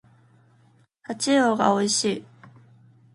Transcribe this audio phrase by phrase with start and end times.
[1.03, 2.23] 秋刀魚が美味しい